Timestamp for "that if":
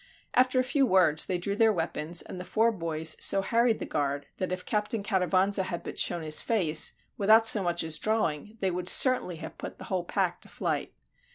4.37-4.65